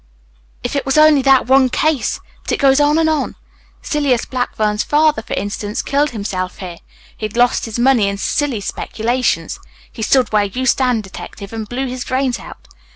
If 0.63 0.75
it 0.75 0.83
was 0.83 0.97
only 0.97 1.21
that 1.21 1.45
one 1.45 1.69
case! 1.69 2.19
But 2.41 2.53
it 2.53 2.57
goes 2.57 2.79
on 2.79 2.97
and 2.97 3.07
on. 3.07 3.35
Silas 3.83 4.25
Blackburn's 4.25 4.81
father, 4.83 5.21
for 5.21 5.35
instance, 5.35 5.83
killed 5.83 6.09
himself 6.09 6.57
here. 6.57 6.79
He 7.15 7.25
had 7.27 7.37
lost 7.37 7.65
his 7.65 7.77
money 7.77 8.07
in 8.07 8.17
silly 8.17 8.61
speculations. 8.61 9.59
He 9.91 10.01
stood 10.01 10.33
where 10.33 10.45
you 10.45 10.65
stand, 10.65 11.03
detective, 11.03 11.53
and 11.53 11.69
blew 11.69 11.85
his 11.85 12.03
brains 12.05 12.39
out. 12.39 12.67